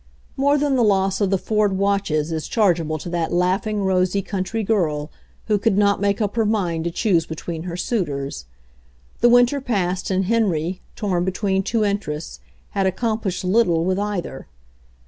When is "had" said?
12.71-12.87